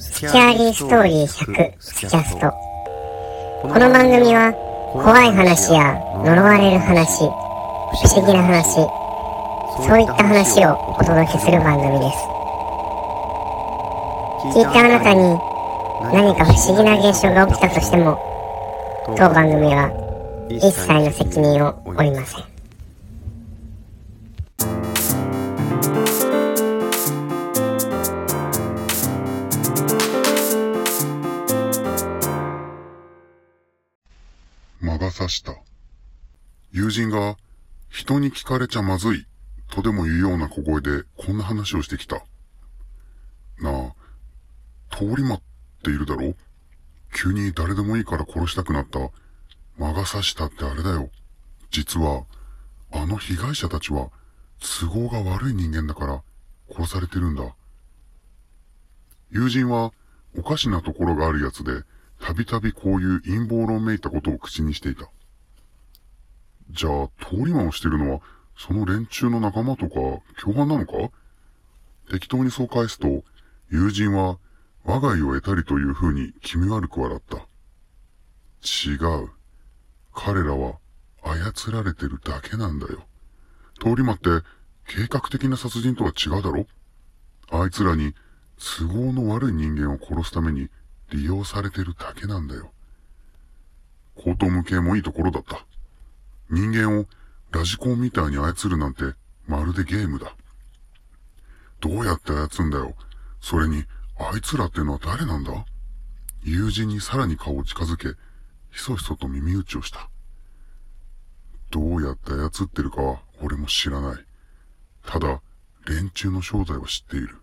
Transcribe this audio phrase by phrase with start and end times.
[0.00, 2.50] スキャーリーストーリー100スキャスト。
[3.60, 4.50] この番組は
[4.94, 5.92] 怖い話や
[6.24, 7.28] 呪われる話不
[8.08, 8.80] 思議な話
[9.86, 12.16] そういった話をお届けする番組です。
[14.56, 15.20] 聞いたあなたに
[16.16, 18.16] 何か不思議な現象が起きたとしても
[19.18, 19.92] 当番組は
[20.48, 22.59] 一切の責任を負いません。
[35.10, 35.54] が差した。
[36.72, 37.36] 友人が、
[37.88, 39.26] 人に聞かれちゃまずい、
[39.68, 42.16] とでも言うような小声でこんな話をしてきた。
[43.58, 45.42] なあ、通り魔っ
[45.82, 46.34] ているだろ？
[47.12, 49.10] 急に誰でもいいから殺したくなった。
[49.76, 51.10] 魔が差したってあれだよ。
[51.70, 52.24] 実は、
[52.92, 54.10] あの被害者たちは、
[54.60, 56.22] 都合が悪い人間だから、
[56.70, 57.42] 殺されてるんだ。
[59.30, 59.92] 友人は、
[60.38, 61.82] おかしなところがあるやつで、
[62.20, 65.10] たびたびこういう陰謀論めいたことを口にしていた。
[66.70, 68.20] じゃあ、通り魔をしてるのは、
[68.56, 69.94] その連中の仲間とか、
[70.40, 70.92] 共犯なのか？
[72.10, 73.24] 適当にそう返すと、
[73.70, 74.38] 友人は、
[74.84, 77.38] 我が家を得たりという風に気味悪く笑った。
[78.62, 79.30] 違う。
[80.12, 80.78] 彼らは、
[81.22, 83.06] 操られてるだけなんだよ。
[83.82, 84.28] 通り魔って、
[84.86, 86.66] 計画的な殺人とは違うだろ？
[87.50, 88.14] あいつらに、
[88.58, 90.68] 都合の悪い人間を殺すために、
[91.10, 92.72] 利用されてるだけなんだよ。
[94.16, 95.64] 口頭無形もいいところだった。
[96.50, 97.06] 人間を
[97.50, 99.14] ラジコンみたいに操るなんて
[99.46, 100.34] まるでゲームだ。
[101.80, 102.94] どうやって操んだよ。
[103.40, 103.84] それに、
[104.18, 105.64] あいつらってのは誰なんだ
[106.42, 108.08] 友人にさらに顔を近づけ、
[108.70, 110.10] ひそひそと耳打ちをした。
[111.70, 114.24] どうやって操ってるかは俺も知らない。
[115.06, 115.40] ただ、
[115.86, 117.38] 連中の正体は知っている。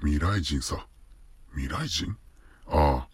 [0.00, 0.86] 未来人さ。
[1.54, 2.16] 未来人？
[2.68, 3.08] ああ、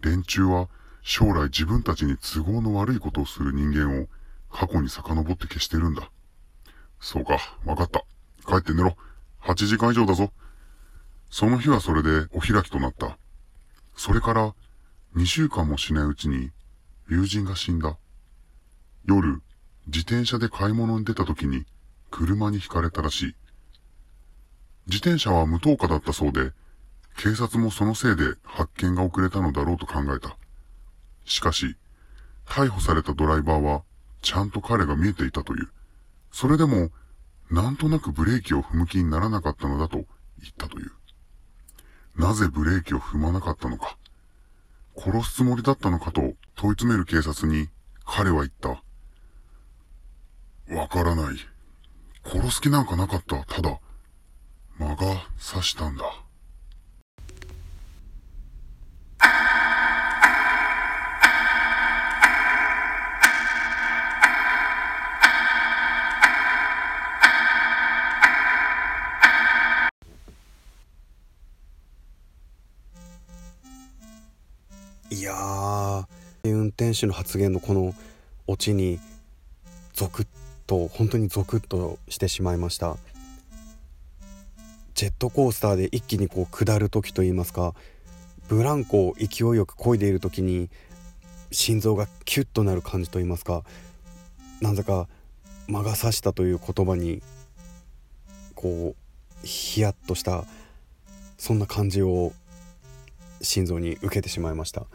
[0.00, 0.68] 連中は
[1.02, 4.06] 将来自分たちに都合の悪いことをする人間を
[4.50, 6.10] 過去に遡って消してるんだ。
[7.00, 8.04] そうか、わかった。
[8.46, 8.96] 帰って寝ろ。
[9.42, 10.32] 8時間以上だぞ。
[11.30, 13.18] その日はそれでお開きとなった。
[13.96, 14.54] それから
[15.14, 16.50] 2週間もしないうちに
[17.08, 17.96] 友人が死んだ。
[19.04, 19.42] 夜、
[19.86, 21.64] 自転車で買い物に出た時に
[22.10, 23.34] 車にひかれたらしい。
[24.86, 26.52] 自転車は無灯火だったそうで、
[27.16, 30.36] 警察もそのせいで発見が遅れたのだろうと考えた。
[31.24, 31.76] しかし、
[32.46, 33.82] 逮捕されたドライバーは、
[34.22, 35.68] ちゃんと彼が見えていたという。
[36.30, 36.90] それでも、
[37.50, 40.06] なんとなくブレーキを踏む気にならなかったのだと言っ
[40.56, 40.92] たという。
[42.16, 43.96] なぜブレーキを踏まなかったのか。
[44.96, 46.34] 殺すつもりだったのかと問い
[46.70, 47.68] 詰める警察に、
[48.04, 48.82] 彼は言った。
[50.74, 51.36] わからない。
[52.24, 53.44] 殺す気なんかなかった。
[53.44, 53.78] ただ、
[54.78, 54.96] 間が
[55.38, 56.25] 刺したんだ。
[76.52, 77.94] 運転手の発言のこの
[78.46, 78.98] オチに
[79.92, 80.26] ゾクッ
[80.66, 82.96] と本当にゾクッとしてしまいました。
[84.96, 87.74] ジェットコースターで一気にこう下る時といいますか
[88.48, 90.70] ブランコを勢いよく漕いでいる時に
[91.52, 93.62] 心臓がキュッとなる感じといいますか
[94.62, 95.06] なぜか
[95.68, 97.22] 魔が差したという言葉に
[98.54, 98.94] こ
[99.44, 100.44] うヒヤッとした
[101.36, 102.32] そんな感じを
[103.42, 104.86] 心臓に受けてしまいました。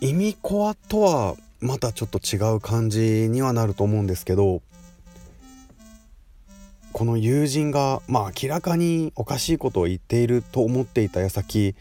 [0.00, 4.62] 意味コアとはまたちょっと違う感じにはなると思うんですけど
[6.92, 11.74] この友人がまあ明らかにおかしいことを言っていると思っていた矢先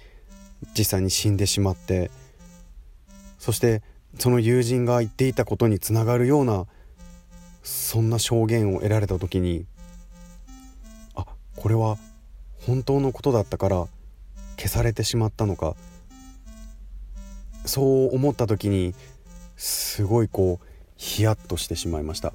[0.78, 2.12] 実際に死んでしまって
[3.38, 3.82] そして
[4.18, 6.66] その友人が言っていたことにつながるような
[7.64, 9.66] そんな証言を得られた時に
[11.16, 11.26] あ
[11.56, 11.98] これは
[12.66, 13.88] 本当のことだったから
[14.58, 15.76] 消されてしまったのか
[17.70, 18.94] そう思った時に
[19.56, 20.66] すごいこう
[20.98, 22.34] ヒヤッとしてしまいました。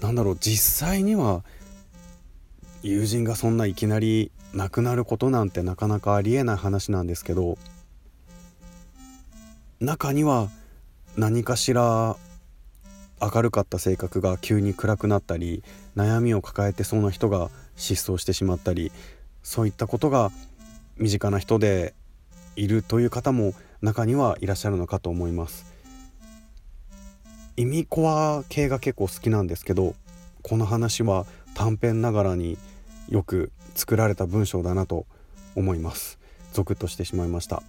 [0.00, 1.44] なんだろう実際には
[2.82, 7.58] 友人がそんないきなり亡くなることなんてなかなかありえない話なんですけど
[9.80, 10.48] 中には
[11.16, 12.16] 何かしら
[13.20, 15.64] 明るかった性格が急に暗くなったり
[15.96, 18.92] 悩みを抱えてそうな人が失踪してしまったり
[19.42, 20.30] そういったことが
[20.96, 21.94] 身近な人で
[22.58, 25.64] いるという方も中にはいらっしゃるのかと思います。
[27.56, 29.94] 意味コア系が結構好きなんですけど
[30.42, 32.56] この話は短編ながらに
[33.08, 35.06] よく作られた文章だなと
[35.54, 36.18] 思います。
[36.52, 37.62] ゾクッとしてしまいました。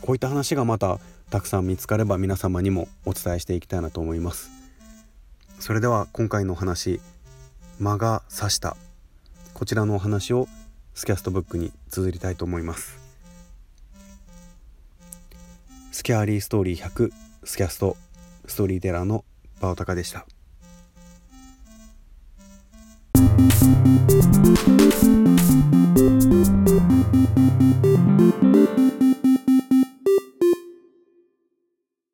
[0.00, 0.98] こういった話がまた
[1.30, 4.50] たくさん見つかれば皆様にもお伝えしていきたいなと思います。
[5.58, 7.00] それでは今回のお話
[7.78, 8.76] 間が差した。
[9.54, 10.48] こちらのお話を
[10.94, 13.09] スキャストブックに綴りたいと思います。
[16.00, 17.10] スキャーリーストーリー100
[17.44, 17.94] スキャスト
[18.46, 19.22] ストーリーテラーの
[19.60, 20.24] バオタカでした。